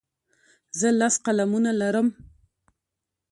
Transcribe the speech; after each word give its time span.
زه 0.79 0.87
لس 0.99 1.15
قلمونه 1.25 1.71
لرم. 1.79 2.07